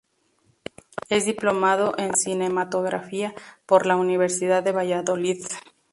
Es 1.09 1.25
diplomado 1.25 1.93
en 1.99 2.15
Cinematografía 2.15 3.35
por 3.67 3.85
la 3.85 3.97
Universidad 3.97 4.63
de 4.63 4.71
Valladolid. 4.71 5.43